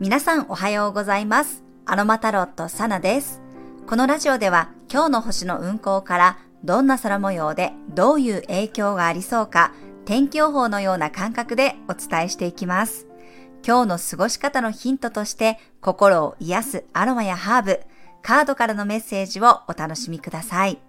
[0.00, 1.62] 皆さんおはようございます。
[1.86, 3.40] アロマタロットサナです。
[3.86, 9.72] このラジオでは今日の星の運行からどんな空模様でどういう影響がありそうか
[10.04, 13.06] 天気予報のような感覚でお伝えしていきます。
[13.64, 17.80] 今日の過ごし方のヒントとして心を癒すアロマやハーブ、
[18.20, 20.80] カードからのメッセージをお楽しみください。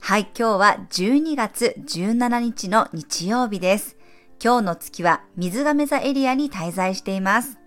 [0.00, 3.98] はい、今日は12月17日の日曜日です。
[4.42, 7.58] 今日の月は水亀座エリアに滞在しています。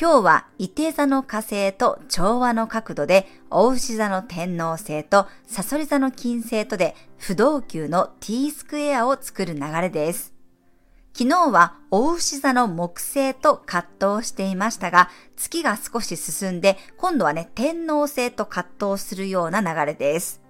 [0.00, 10.32] 今日は、伊手座の火星と調和の角度で、大牛座の天王星とサソリ座の金星とで、不動級の T スクエアを作る流れです。
[11.12, 20.40] 昨日は大牛座の木星と葛藤していましたが、月が少し進んで、今度はね、天王星と葛藤するような流れです。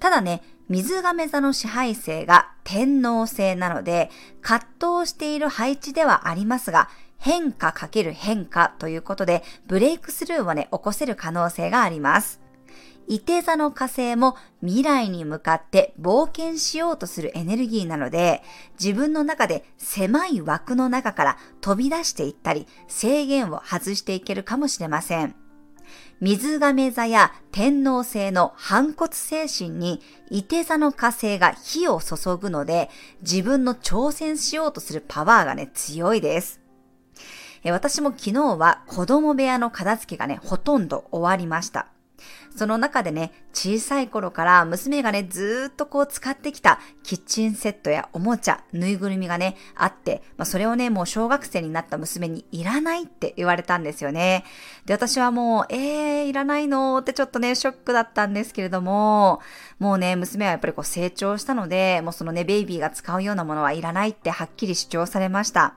[0.00, 4.10] ただね、水亀座の支配星が天王星なので、
[4.40, 4.66] 葛
[5.02, 6.88] 藤している配置ではありますが、
[7.18, 12.40] 変化かける変化ということで、ブレイクスルーをね、起こせる可能性があります。
[13.10, 18.42] 伊手座の火星も未来に向かって冒険しようとするエネルギーなので、
[18.78, 25.34] 自分の中で狭い枠の中から飛び出していったり、制限を外していけるかもしれません。
[26.20, 32.90] 水亀座や天王星の反骨精神に、伊手座の火星が火を注ぐので、
[33.22, 36.60] 自分の挑戦しようとするパワーがね、強いです。
[37.64, 41.88] え私も昨日は子供部屋の片付けがね、ほとんど終わりました。
[42.56, 54.44] その中でね、小さい頃から娘がね、ずっとこう使ってきたキッチンセットやおもちゃ、ぬいぐるみがね、あって、まあ、それをね、もう小学生になった娘にいらないって言われたんですよね。
[54.86, 59.40] で、私はもう、えー、いらないのってちょっとね、ショックだったんですけれども、
[59.78, 65.74] もうね、娘はやっぱりこう成長したので、もうそのね、ベイビーが使うようなものはいらないってはっきり主張されました。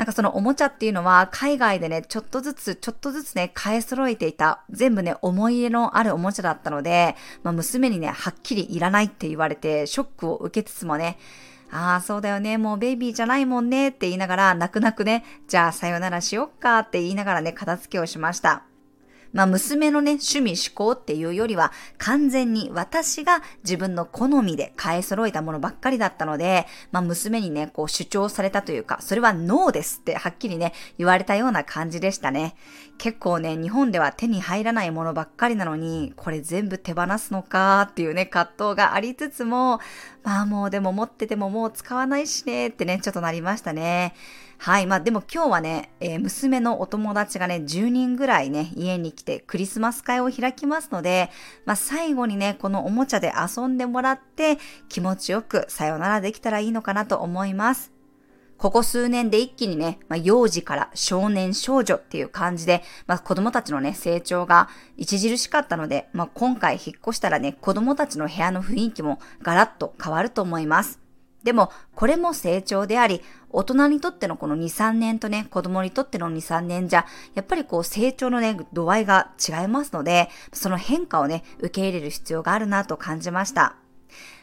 [0.00, 11.18] なんかそのおもちゃっていうのは海外でね、ちょっとずつ、ちょっとずつね、買い揃えていた、全部ね、思い入れのあるおもちゃだったので、まあ娘にね、はっきりいらないって言われて、ショックを受けつつもね、
[11.70, 18.69] ああ、そうだよね、もうベイビーじゃないもんねって言いながら、泣く泣くね、じゃあさよならしよっかって言いながらね、片付けをしました。
[19.32, 32.54] まあ娘のね、趣味思考っていうよりは、完全に私が自分の好みで買い揃えたものばっかりだったので、まあ娘にね、こう主張されたというか、それはノーですってはっきりね、言われたような感じでしたね。
[32.98, 39.80] 結構ね、日本では手に入らないものばっかりなのに、これ全部手放すのかっていうね、葛藤がありつつも、
[40.22, 44.14] まあもうでも持っててももう使わないしねってね、ちょっとなりましたね。
[44.62, 44.86] はい。
[44.86, 51.30] まあでも今日はね、えー娘のお友達がね、10人ぐらいね、家に来てクリスマス会を開きますので、
[51.64, 54.58] まあ最後にね、このおもちゃで遊んでもらって、
[54.90, 57.90] 気持ちよくさよならできたらいいのかなと思います。
[58.58, 64.68] ここ数年で一気にね、まあ、幼児から少年少女っていう感じで、まあ、子供たちのね、成長が
[65.00, 71.00] 著しかったので、まあ、今回引っ越したらね、子供たちの部屋の雰囲気もガラッと変わると思います。
[71.42, 83.76] でも、これも成長であり、大人にとってのこの2、3年とね、子供にとっての2、3年じゃ、やっぱりこう成長のね、度合いが違いますので、その変化をね、受け入れる必要があるなと感じました。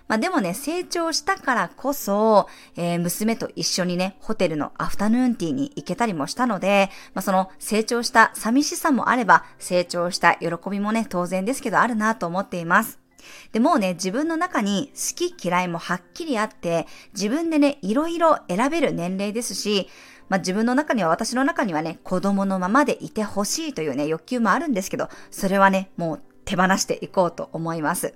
[0.08, 13.07] まあでもね、成長したからこそ、えー娘と一緒にね、ホテルのアフタヌーンティーに行けたりもしたので、まあその成長した寂しさもあれば、成長した喜びもね、当然ですけどあるなと思っています。
[13.52, 19.90] で、もうね、自分の中に好き嫌いもはっきりあって、自分でね、いろいろ選べる年齢ですし、
[20.30, 28.14] まあ自分の中には、私の中にはね、子供のままでいてほしいというね、欲求もあるんですけど、それはね、もう手放していこうと思います。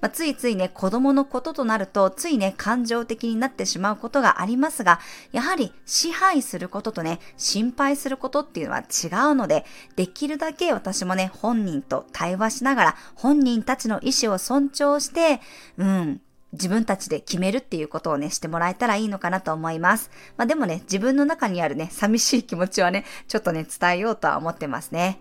[0.00, 5.00] まあ、ついついね、子供のこととなると、ついね、感情的になってしまうことがありますが、
[5.32, 8.82] やはり支配することとね、心配することっていうのは違
[9.30, 9.64] うので、
[9.96, 15.40] できるだけ私もね、本人と対話しながら、本人たちの意思を尊重して、
[15.78, 16.20] うん、
[16.52, 20.10] 自分たちで決めるっていうことをね、してもらえたらいいのかなと思います。
[20.36, 25.20] まあでもね、自分の中にあるね、寂しい気持ちはね、ちょっとね、伝えようとは思ってますね。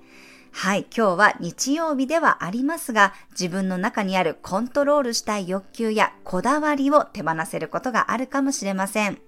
[0.57, 9.19] はい、今日は日曜日ではありますが、自分の中にあるコントロールしたい欲求やこだわりを手放せることがあるかもしれません。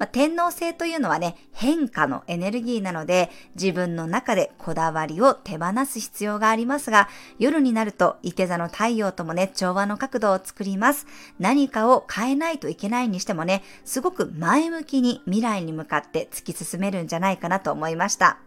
[0.00, 7.08] まあ、天皇星というのはね、変化のエネルギーなので、自分の中でこだわりを手放す必要がありますが、
[7.38, 11.06] 夜になると、伊手座の太陽ともね、調和の角度を作ります。
[11.38, 18.40] 何かを変えないといけないにしてもね、すごく前向きに未来に向かって突き進めるんじゃないかなと思いました。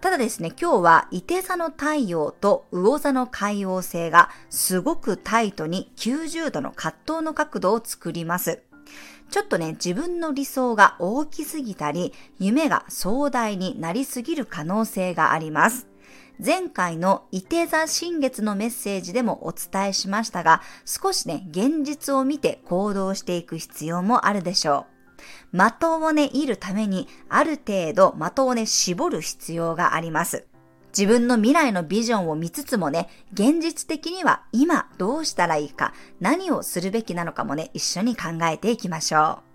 [0.00, 8.62] ただですね、今日は、伊手座の太陽と魚座の海王星がすごくタイトに90度の葛藤の角度を作ります。
[9.30, 15.88] ちょっとね、自分の理想が大きすぎたり、夢が壮大になりすぎる可能性があります。
[16.44, 24.95] 前回の伊手座新月のメッセージでもお伝えしましたが、少しね、現実を見て行動していく必要もあるでしょう。
[25.52, 30.46] 的をね、いるために、ある程度的をね、絞る必要があります。
[30.96, 39.46] 自分の未来のビジョンを見つつもね、現実的には今どうしたらいいか、何をするべきなのかもね、一緒に考えていきましょう。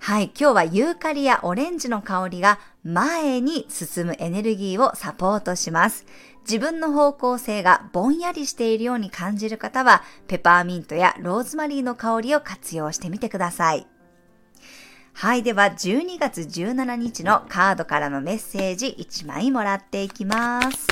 [0.00, 6.06] はい、今日はユーカリやオレンジの香りが前に進むエネルギーをサポートします。
[6.40, 13.86] 自分の方向性がぼんやりしているように感じる方は、ペパーミントやローズマリーの香りを活用してみてください。
[15.14, 20.88] はい、では12月17日のカードからのメッセージ1枚もらっていきます。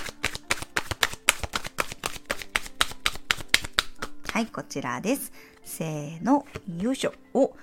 [4.33, 5.33] はい、こちらです。
[5.65, 6.47] せーの、
[6.79, 7.13] よいしょ。
[7.35, 7.55] お、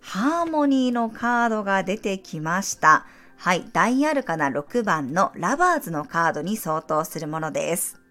[0.00, 3.06] ハーモニーのカードが出てきました。
[3.36, 8.05] はい、ダイアルカナ6番のラバーズのカードに相当するものです。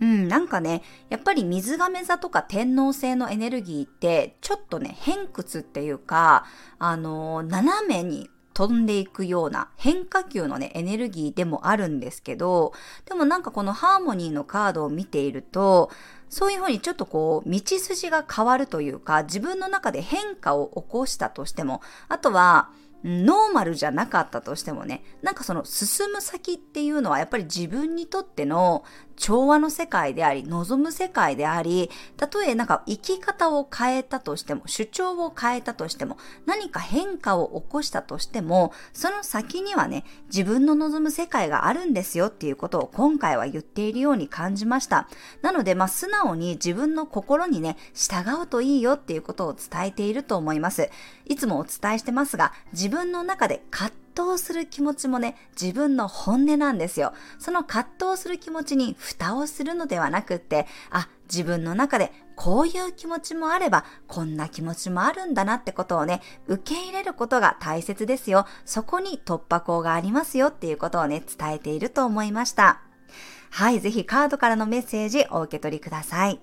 [0.00, 6.44] うん、なんかね、やっぱり水亀座とか天皇星のエネルギーって、ちょっとね、偏屈っていうか、
[6.78, 12.72] あのー、斜めに飛んでいくような変化球のね、エネルギーでもあるんですけど、
[13.06, 15.90] でもなんかこのハーモニーのカードを見ていると、
[16.28, 22.70] そういうふうにちょっとこう、道筋が変わるというか、自分の中で変化を起こしたとしても、あとは、
[23.04, 28.84] ノーマルじゃなかったとしてもね、なんかその進む先っていうのはやっぱり自分にとっての
[29.16, 45.08] 調和の世界であり、望む世界であり、たとえなんか生き方を変えたとしても、主張を変えたとしても、何か変化を起こしたとしても、その先にはね、自分の望む世界があるんですよっていうことを今回は言っているように感じました。
[45.42, 50.90] なので、まあ、素直に自分の心にね、従うといいよっていうことを伝えていると思います。
[51.24, 57.12] いつもお伝えしてますが、自分の中で葛藤する気持ちもね、自分の本音なんですよ。
[57.38, 68.46] その葛藤する気持ちに蓋をするのではなくって、あ、自分の中でこういう気持ちもあれば、こんな気持ちもあるんだなってことをね、受け入れることが大切ですよ。
[68.64, 72.80] そこに突破口がありますよっていうことをね、伝えていると思いました。
[73.50, 76.40] はい、ぜひカードからのメッセージお受け取りください。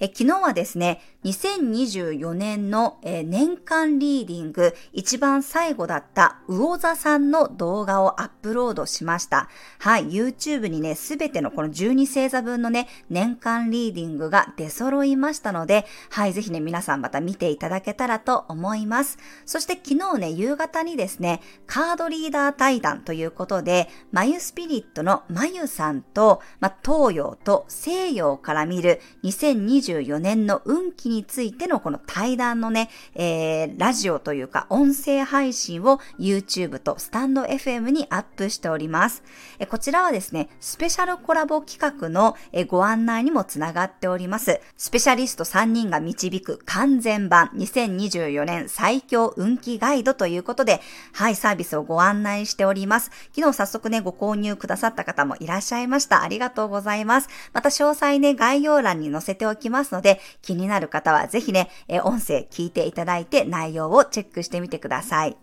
[0.00, 9.48] え昨日はですね、2024年の、え年間リーディング一番最後だった魚座さんの動画をアップロードしました。
[9.78, 19.18] はい、YouTube にね、すべてのこの12星座分のね、年間リーディングが出揃いましたので、はい、ぜひね、皆さんまた見ていただけたらと思います。
[19.46, 39.22] そして昨日ね、夕方にですね、カードリーダー対談ということで、マユスピリットのマユさんと、ま東洋と西洋から見る2024年の運気にについてのこの対談のね、えー、ラジオというか音声配信を YouTube とスタンド FM にアップしております。
[39.58, 44.60] えこちらはですね、スペシャルコラボ企画のえご案内にもつながっております。
[44.76, 50.80] スペシャリスト3人が導く完全版2024年最強運気ガイドということで、
[51.12, 53.10] はい、サービスをご案内しております。
[53.34, 56.22] 昨日早速ね、ご購入くださった方もいらっしゃいました。
[56.22, 57.28] ありがとうございます。
[57.52, 65.36] また詳細ね、概要欄に載せておきますので、気になる方方はぜひね、え音声聞いていただいて内容をチェックしてみてください。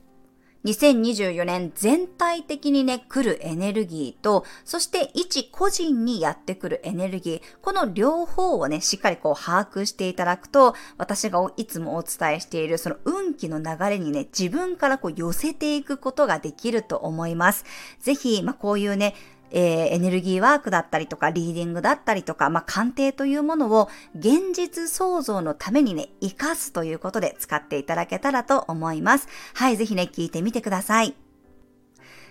[0.64, 17.66] 2024年全体的にね、来るエネルギーと、そして一個人にやってくるエネルギー、この両方をね、しっかりこう把握していただくと、私がいつもお伝えしているその運気の流れにね、自分からこう寄せていくことができると思います。
[18.00, 19.16] ぜひ、まあ、こういうね、
[19.52, 29.28] えー、エネルギーワークだったりとか、リーディングだったりとか、まあ、鑑定というものを現実創造のためにね、活かすということで使っていただけたらと思います。
[29.54, 31.16] はい、ぜひね、聞いてみてください。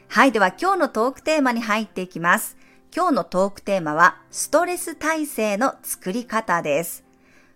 [0.08, 2.56] はい、では今日のトークテーマに入っていきます。
[2.94, 7.04] 今日のトークテーマは、ストレス耐性の作り方です。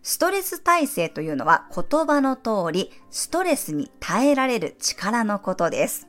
[0.04, 6.06] ストレス耐性というのは言葉の通り、ストレスに耐えられる力のことです。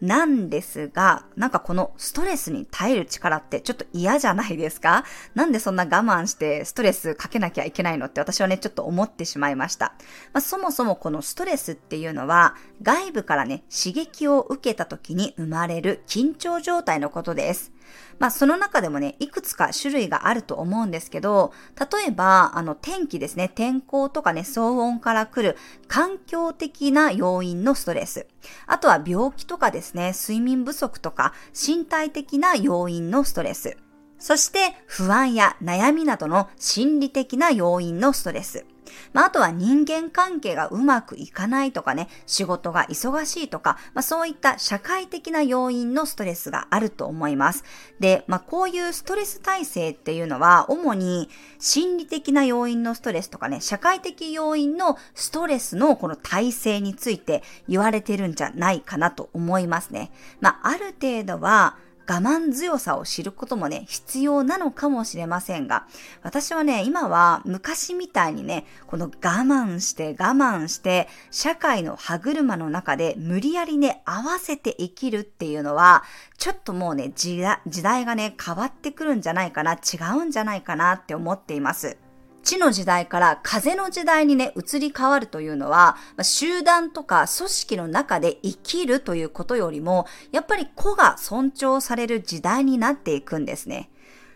[0.00, 5.04] なんですが、なんかこのストレスに耐える力ってちょっと嫌じゃないですか？
[5.34, 9.94] なんでそんな我慢してストレスかけなきゃいけないのって私はね、ちょっと思ってしまいました。
[10.32, 17.72] まあ、そもそもこのストレスっていうのは、外部からね、刺激を受けた時に生まれる緊張状態のことです。
[18.18, 25.56] まあその中でもね、いくつか種類があると思うんですけど、例えば、あの天気ですね、天候とかね、騒音から来る
[25.88, 28.26] 環境的な要因のストレス。
[28.66, 33.76] あとは病気とかですね、睡眠不足とか身体的な要因のストレス。
[34.20, 38.64] そして不安や悩みなどの心理的な要因のストレス。
[39.12, 47.64] まあ、あとは人間関係がうまくいかないとかね、仕事が忙しいとか、まあ、そういった社会的な要因のストレスがあると思います。
[47.98, 60.10] で、まあ、こういうストレス耐性っていうのは、主に心理的な要因のストレスとかね、社会的要因のストレスのこの耐性について言われてるんじゃないかなと思いますね。
[60.40, 61.76] まあ、ある程度は、
[62.10, 65.86] 我慢強さを知ることもね、必要なのかもしれませんが、
[66.24, 76.02] 私はね、今は昔みたいにね、この我慢して我慢して、社会の歯車の中で無理やりね、合わせて生きるっていうのは、
[76.36, 82.09] ちょっともうね、時代がね、変わってくるんじゃないかな、違うんじゃないかなって思っています。
[82.42, 93.90] 地の時代から風の時代にね、移り変わるというのは、集団とか組織の中で生きるということよりも、やっぱり子が尊重される時代になっていくんですね。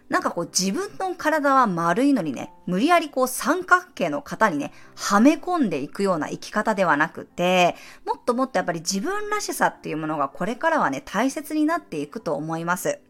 [0.09, 13.01] なんかこう自分の体は丸いのにね、無理やりこう三角形の型にね、はめ込んでいくような生き方ではなくて、もっともっとやっぱり自分らしさっていうものがこれからはね、大切になっていくと思います。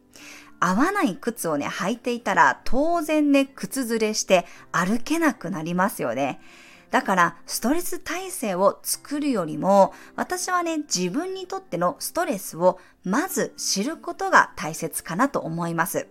[0.65, 6.41] 合わない靴をね、履いていたら当然ね、靴ずれして歩けなくなりますよね。
[6.91, 16.07] だから、ストレス耐性を作るよりも、私はね、自分にとってのストレスをまず知ることが大切かなと思います。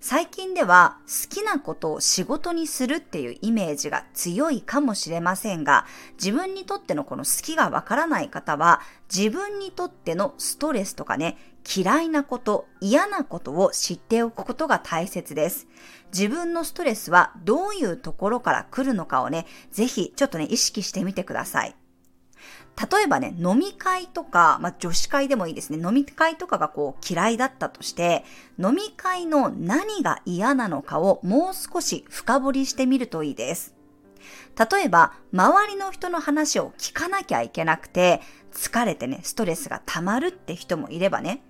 [0.00, 5.86] 最近では好きなことを仕事にするっていうイメージが強いかもしれませんが、
[6.18, 8.80] 自分にとってのこの好きがわからない方は、
[9.14, 11.36] 自分にとってのストレスとかね、
[11.76, 15.66] 嫌いなこと、嫌なことを知っておくことが大切です。
[16.12, 21.74] 自分のストレスはどういうところから来るのかをね、ぜひちょっとね、意識してみてください。
[22.76, 25.78] 例えばね、飲み会とか、まあ、女子会でもいいですね。
[25.78, 28.24] 飲み会とかがこう嫌いだったとして、
[28.58, 33.74] 飲み会の何が嫌なのかをもう少し深掘りしてみるといいです。
[34.70, 38.20] 例えば、周りの人の話を聞かなきゃいけなくて、
[38.52, 41.42] 疲れてね、ストレスが溜まるって人もいればね、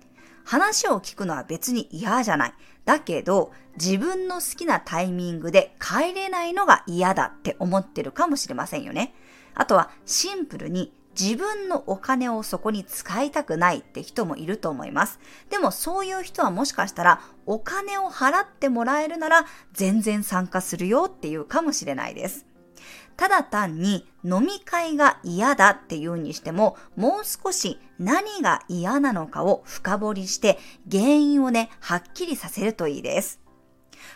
[0.45, 2.53] 話を聞くのは別に嫌じゃない。
[2.85, 9.13] だけど、自分の好きなタイミングで帰れないのが嫌だって思ってるかもしれませんよね。
[9.55, 15.19] あとは、シンプルに自分のお金をそこに使いたくないって人もいると思います。
[15.49, 22.45] でもそういう人はもしかしたらお金を払ってもらえるなら全然参加するよっていうかもしれないです。
[23.17, 30.59] ただ単に飲み会が嫌だっていうにしても、もう少し何が嫌なのかを深掘りして
[30.89, 33.39] 原因をね、はっきりさせるといいです。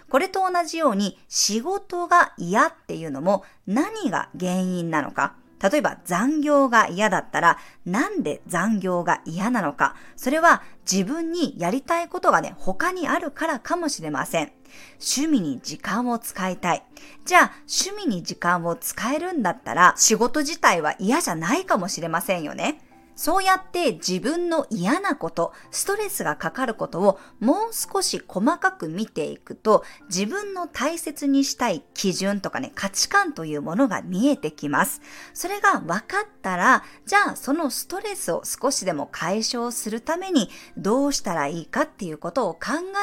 [0.07, 9.95] これと同じように仕事が嫌っていうのも何が原因なのか、例えば残業が嫌だったら、なんで残業が嫌なのか。
[10.15, 14.51] それは自分にやりたいことがね、他にあるからかもしれません。
[14.99, 16.83] 趣味に時間を使いたい。
[17.25, 22.79] じゃあ、趣味に時間を使えるんだったら、仕事自体は嫌じゃないかもしれませんよね。
[23.21, 35.01] そうやって自分の嫌なこと、ストレスがかかることをもう少し細かく見ていくと、自分の大切にしたい基準とかね、価値観というものが見えてきます。
[35.35, 42.59] それが分かったら、じゃあそのストレスを少しでも解消するためにどうしたらいいかっていうことを考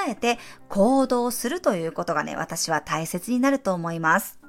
[0.08, 4.47] えて行動するということがね、私は大切になると思います。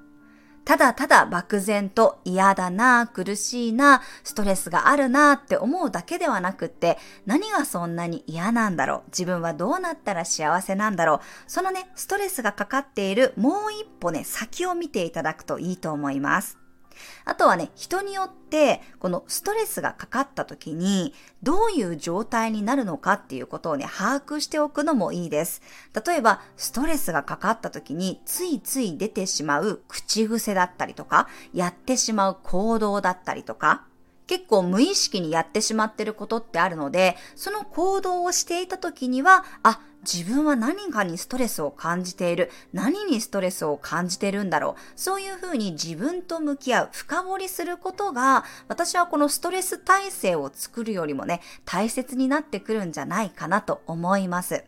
[0.69, 9.01] ただただ漠然と嫌だな、苦しいな、ストレスがあるなって思うだけではなくって、何がそんなに嫌なんだろう？
[9.07, 11.19] 自分はどうなったら幸せなんだろう？
[11.47, 16.59] そのね、ストレスがかかっているもう一歩ね、先を見ていただくといいと思います。
[17.25, 21.13] あとはね、人によって、このストレスがかかった時に、
[21.43, 25.61] どういう状態になるのかっていうことをね、把握しておくのもいいです。
[26.05, 33.85] 例えば、ストレスがかかった時に、ついつい出てしまう口癖だったりとか、やってしまう行動だったりとか、
[34.29, 42.51] 結構無意識にやってしまってることってあるので、その行動をしていた時には、あ、自分は何かにストレスを感じている。
[42.73, 44.81] 何にストレスを感じてるんだろう。
[44.95, 54.63] そういうふうに自分と向き合う、深掘りすることが、私はこのストレス耐性を作るよりもね、大切になってくるんじゃないかなと思います。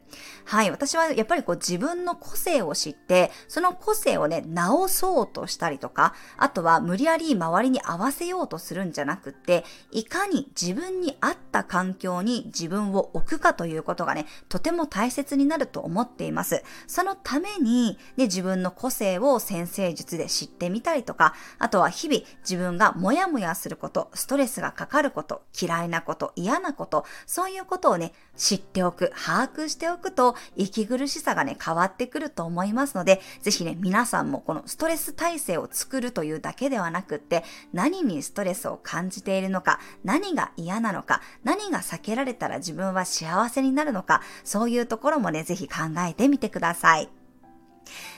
[0.45, 0.71] はい。
[0.71, 16.63] 私はやっぱりこう自分の個性を知って、その個性をね、直そうとしたりとか、あとは無理やり周りに合わせようとするんじゃなくって、いかに自分に合った環境に自分を置くかということがね、とても大切切になると思っています。
[16.87, 47.09] そのために、ね、自分の個性を先生術で知ってみたりとか、あとは日々自分がモヤモヤすること、ストレスがかかること、嫌いなこと、嫌なこと、そういうことをね、知っておく、把握しておくと、息苦しさがね、変わってくると思いますので、ぜひね、皆さんもこのストレス耐性を作るというだけではなくって、何にストレスを感じているのか、何が嫌なのか、何が避けられたら自分は幸せになるのか、そういうところころもね、ぜひ考えてみてください。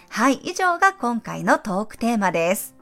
[0.09, 2.75] はい、以上が今回のトークテーマです。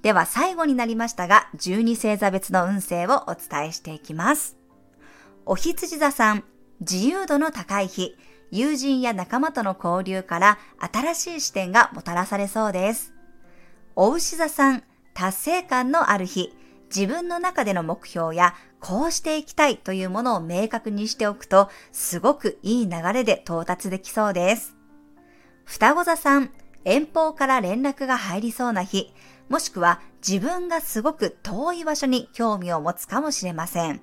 [0.00, 4.56] では最後になりましたが、12星座別の運勢をお伝えしていきます。
[5.44, 6.44] お羊座さん、
[6.80, 8.16] 自由度の高い日、
[8.50, 13.12] 友人や仲間との交流から新しい視点がもたらされそうです。
[13.94, 16.56] お牛座さん、達成感のある日、
[16.94, 24.76] 自分の中での目標やこうしていきたいというものを明確にしておくと、すごくいい流れで到達できそうです。
[25.64, 26.50] 双子座さん、
[26.84, 29.14] 遠方から連絡が入りそうな日、
[29.48, 34.02] もしくは自分がすごく遠い場所に興味を持つかもしれません。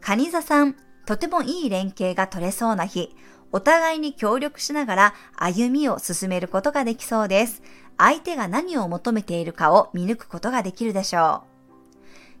[0.00, 3.14] 蟹座さん、とてもいい連携が取れそうな日、
[3.52, 7.62] お互いに協力しながら歩みを進めることができそうです。
[7.98, 11.52] 相手が何を求めているかを見抜くことができるでしょう。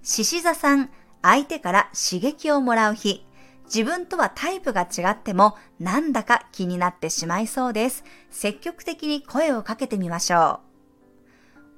[0.04, 0.90] 獅子座さん、
[1.22, 3.24] 相手から刺激をもらう日。
[3.64, 8.04] 自分とはタイプが違ってもなんだか気になってしまいそうです。
[8.30, 10.60] 積極的に声をかけてみましょ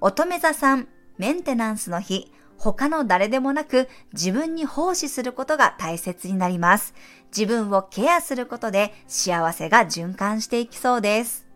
[0.00, 0.06] う。
[0.06, 2.32] 乙女座さん、メンテナンスの日。
[2.56, 6.94] 他の誰でもなく自分に奉仕することが大切になります。
[7.36, 11.46] 自分をケアすることで幸せが循環していきそうです。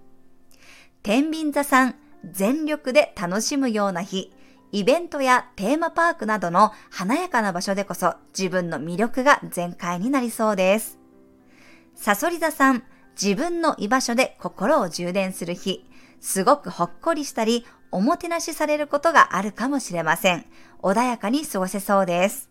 [1.03, 1.95] 天秤座さん、
[2.31, 4.33] 全力で楽しむような日。
[4.71, 10.99] イベントやテーマパークなどの華やかな場所でこそ自分の魅力が全開になりそうです。
[11.95, 12.85] サソリ座さん、
[13.21, 15.85] 自分の居場所で心を充電する日、
[16.21, 20.45] すごくほっこりしたり、おもてなしされることがあるかもしれません。
[20.83, 22.51] 穏やかに過ごせそうです。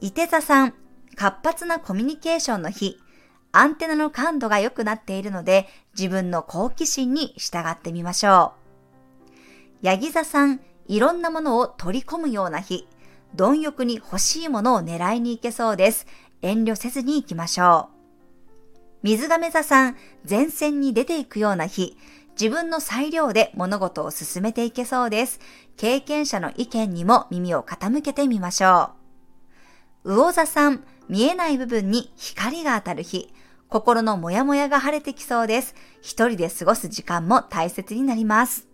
[0.00, 0.74] 伊手座さん、
[1.14, 2.98] 活発なコミュニケーションの日、
[3.52, 8.54] アンテナの感度が良くなっているので、自分の好奇心に従ってみましょ
[9.82, 9.86] う。
[9.86, 12.86] ヤギ座さん、いろんなものを取り込むような日、
[13.34, 16.06] 貪欲に欲しいものを狙いに行けそうです。
[16.42, 17.94] 遠慮せずに行きましょう。
[19.02, 19.96] 水亀座さん、
[20.28, 21.96] 前線に出ていくような日、
[22.40, 25.40] 自分の裁量で物事を進めていけそうです。
[25.76, 28.90] 経験者の意見にも耳を傾けてみましょ
[30.04, 30.14] う。
[30.14, 33.32] 魚座さん、見えない部分に光が当たる日、
[33.68, 35.74] 心のモヤモヤが晴れてきそうです。
[36.00, 38.73] 一人で過ごす時間も大切になります。